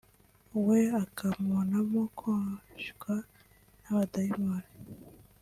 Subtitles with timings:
[0.65, 3.13] we akamubonamo koshywa
[3.81, 4.69] n’abadayimoni